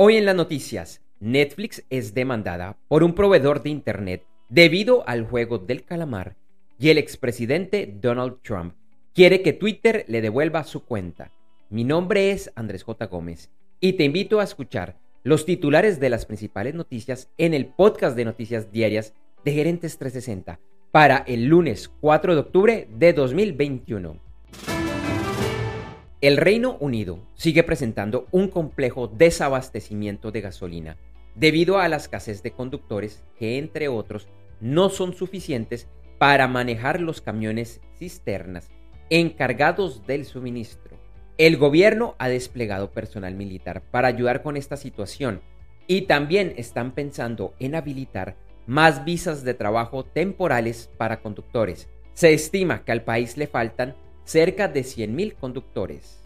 [0.00, 5.58] Hoy en las noticias, Netflix es demandada por un proveedor de Internet debido al juego
[5.58, 6.36] del calamar
[6.78, 8.74] y el expresidente Donald Trump
[9.12, 11.32] quiere que Twitter le devuelva su cuenta.
[11.68, 13.06] Mi nombre es Andrés J.
[13.06, 13.50] Gómez
[13.80, 18.24] y te invito a escuchar los titulares de las principales noticias en el podcast de
[18.24, 20.60] noticias diarias de Gerentes 360
[20.92, 24.27] para el lunes 4 de octubre de 2021.
[26.20, 30.96] El Reino Unido sigue presentando un complejo desabastecimiento de gasolina
[31.36, 34.26] debido a la escasez de conductores que, entre otros,
[34.60, 35.86] no son suficientes
[36.18, 38.68] para manejar los camiones cisternas
[39.10, 40.98] encargados del suministro.
[41.38, 45.40] El gobierno ha desplegado personal militar para ayudar con esta situación
[45.86, 51.88] y también están pensando en habilitar más visas de trabajo temporales para conductores.
[52.12, 53.94] Se estima que al país le faltan
[54.28, 56.20] cerca de 100.000 conductores.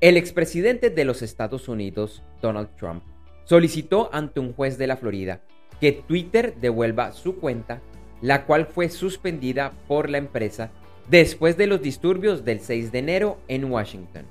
[0.00, 3.04] El expresidente de los Estados Unidos, Donald Trump,
[3.44, 5.42] solicitó ante un juez de la Florida
[5.80, 7.80] que Twitter devuelva su cuenta,
[8.20, 10.72] la cual fue suspendida por la empresa
[11.08, 14.24] después de los disturbios del 6 de enero en Washington.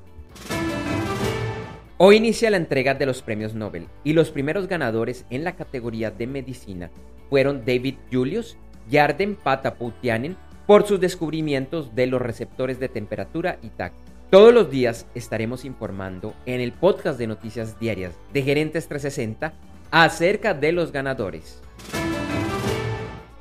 [1.95, 6.11] Hoy inicia la entrega de los premios Nobel y los primeros ganadores en la categoría
[6.11, 6.91] de medicina
[7.29, 8.57] fueron David Julius
[8.91, 10.35] y Arden Pataputianen
[10.67, 14.01] por sus descubrimientos de los receptores de temperatura y tacto.
[14.29, 19.53] Todos los días estaremos informando en el podcast de noticias diarias de Gerentes 360
[19.89, 21.61] acerca de los ganadores.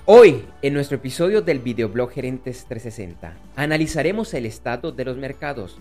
[0.05, 5.79] Hoy, en nuestro episodio del videoblog Gerentes 360, analizaremos el estado de los mercados.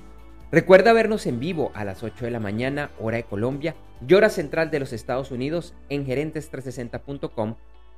[0.52, 3.76] Recuerda vernos en vivo a las 8 de la mañana, hora de Colombia,
[4.08, 7.54] y hora central de los Estados Unidos en gerentes360.com,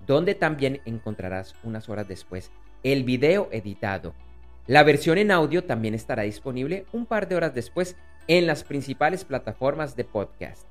[0.05, 2.51] donde también encontrarás unas horas después
[2.83, 4.13] el video editado.
[4.67, 7.95] La versión en audio también estará disponible un par de horas después
[8.27, 10.67] en las principales plataformas de podcast.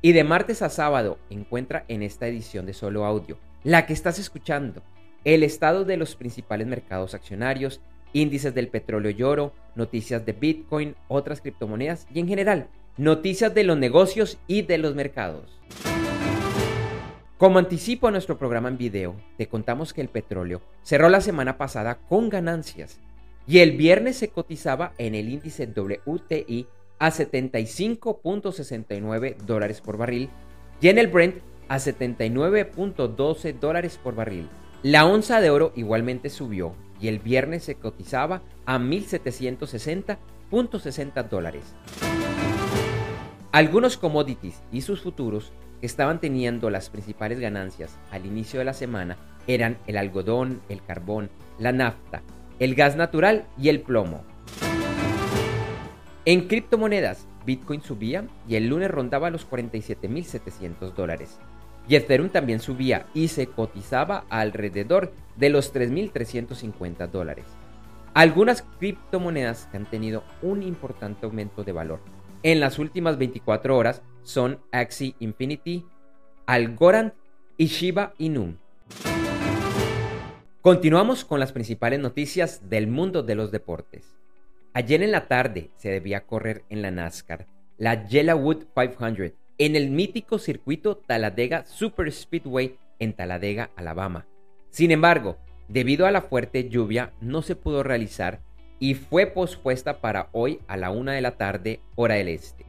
[0.00, 4.18] Y de martes a sábado encuentra en esta edición de solo audio, la que estás
[4.18, 4.82] escuchando,
[5.24, 7.80] el estado de los principales mercados accionarios,
[8.12, 13.64] índices del petróleo y oro, noticias de Bitcoin, otras criptomonedas y en general, noticias de
[13.64, 15.60] los negocios y de los mercados.
[17.42, 21.58] Como anticipo a nuestro programa en video, te contamos que el petróleo cerró la semana
[21.58, 23.00] pasada con ganancias
[23.48, 26.68] y el viernes se cotizaba en el índice WTI
[27.00, 30.30] a 75.69 dólares por barril
[30.80, 34.48] y en el Brent a 79.12 dólares por barril.
[34.84, 41.74] La onza de oro igualmente subió y el viernes se cotizaba a 1.760.60 dólares.
[43.50, 48.72] Algunos commodities y sus futuros que estaban teniendo las principales ganancias al inicio de la
[48.72, 49.16] semana
[49.48, 51.28] eran el algodón, el carbón,
[51.58, 52.22] la nafta,
[52.60, 54.22] el gas natural y el plomo.
[56.24, 61.40] En criptomonedas, Bitcoin subía y el lunes rondaba los 47.700 dólares.
[61.88, 67.44] Y Ethereum también subía y se cotizaba alrededor de los 3.350 dólares.
[68.14, 71.98] Algunas criptomonedas han tenido un importante aumento de valor
[72.42, 75.84] en las últimas 24 horas son Axie Infinity,
[76.46, 77.12] Algorand
[77.56, 78.56] y Shiba Inu.
[80.60, 84.16] Continuamos con las principales noticias del mundo de los deportes.
[84.74, 87.46] Ayer en la tarde se debía correr en la NASCAR
[87.78, 94.26] la Yellowwood 500 en el mítico circuito Talladega Super Speedway en Talladega, Alabama.
[94.70, 95.36] Sin embargo,
[95.68, 98.40] debido a la fuerte lluvia no se pudo realizar
[98.82, 102.66] y fue pospuesta para hoy a la una de la tarde, hora del este.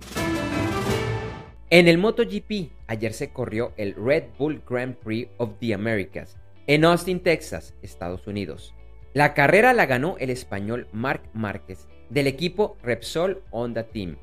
[1.72, 6.38] En el MotoGP, ayer se corrió el Red Bull Grand Prix of the Americas
[6.68, 8.76] en Austin, Texas, Estados Unidos.
[9.16, 14.18] La carrera la ganó el español Marc Márquez del equipo Repsol Honda Team.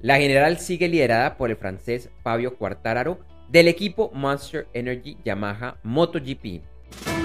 [0.00, 7.19] La general sigue liderada por el francés Fabio Quartararo del equipo Monster Energy Yamaha MotoGP.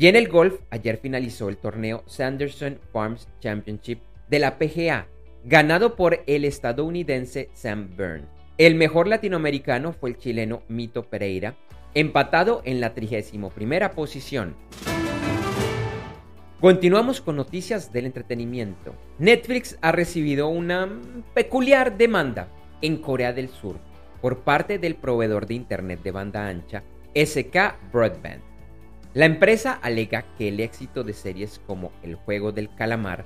[0.00, 4.00] Y en el golf, ayer finalizó el torneo Sanderson Farms Championship
[4.30, 5.08] de la PGA,
[5.44, 8.24] ganado por el estadounidense Sam Byrne.
[8.56, 11.54] El mejor latinoamericano fue el chileno Mito Pereira,
[11.92, 13.50] empatado en la 31
[13.94, 14.56] posición.
[16.62, 18.94] Continuamos con noticias del entretenimiento.
[19.18, 20.88] Netflix ha recibido una
[21.34, 22.48] peculiar demanda
[22.80, 23.76] en Corea del Sur
[24.22, 28.49] por parte del proveedor de Internet de banda ancha SK Broadband
[29.12, 33.24] la empresa alega que el éxito de series como El juego del calamar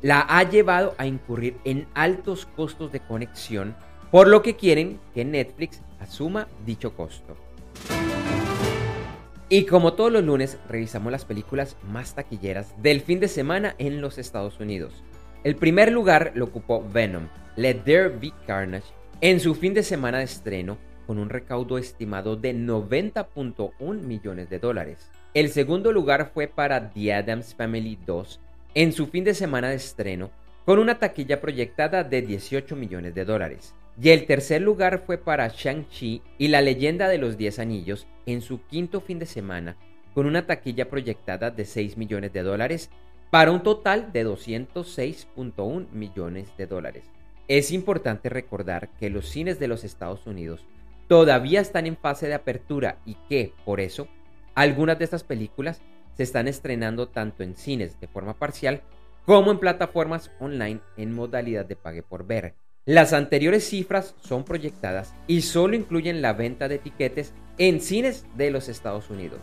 [0.00, 3.76] la ha llevado a incurrir en altos costos de conexión,
[4.10, 7.36] por lo que quieren que Netflix asuma dicho costo.
[9.50, 14.00] Y como todos los lunes, revisamos las películas más taquilleras del fin de semana en
[14.00, 15.02] los Estados Unidos.
[15.44, 18.86] El primer lugar lo ocupó Venom, Let There Be Carnage,
[19.20, 20.78] en su fin de semana de estreno
[21.10, 25.10] con un recaudo estimado de 90.1 millones de dólares.
[25.34, 28.38] El segundo lugar fue para The Addams Family 2
[28.76, 30.30] en su fin de semana de estreno
[30.64, 33.74] con una taquilla proyectada de 18 millones de dólares.
[34.00, 38.40] Y el tercer lugar fue para Shang-Chi y la leyenda de los 10 anillos en
[38.40, 39.76] su quinto fin de semana
[40.14, 42.88] con una taquilla proyectada de 6 millones de dólares
[43.30, 47.02] para un total de 206.1 millones de dólares.
[47.48, 50.64] Es importante recordar que los cines de los Estados Unidos
[51.10, 54.06] todavía están en fase de apertura y que, por eso,
[54.54, 55.82] algunas de estas películas
[56.16, 58.82] se están estrenando tanto en cines de forma parcial
[59.26, 62.54] como en plataformas online en modalidad de pague por ver.
[62.84, 68.52] Las anteriores cifras son proyectadas y solo incluyen la venta de etiquetes en cines de
[68.52, 69.40] los Estados Unidos.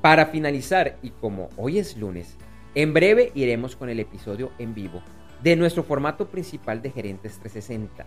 [0.00, 2.36] Para finalizar, y como hoy es lunes,
[2.74, 5.00] en breve iremos con el episodio en vivo
[5.44, 8.04] de nuestro formato principal de Gerentes 360,